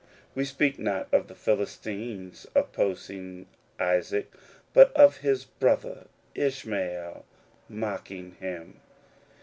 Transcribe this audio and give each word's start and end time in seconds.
We 0.33 0.45
speak 0.45 0.79
not 0.79 1.07
of 1.13 1.27
the 1.27 1.35
Philistines 1.35 2.47
opposing 2.55 3.45
Isaac, 3.79 4.33
but 4.73 4.91
of 4.97 5.17
his 5.17 5.45
brother 5.45 6.05
Ishmael 6.33 7.23
mocking 7.69 8.31
him. 8.39 8.79